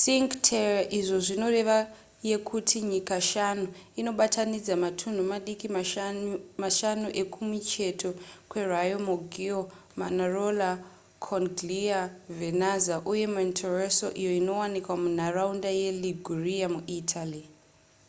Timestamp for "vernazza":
12.38-12.94